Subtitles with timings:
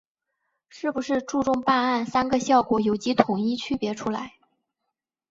[0.67, 4.33] 是不是注重办案‘三个效果’有机统一区别出来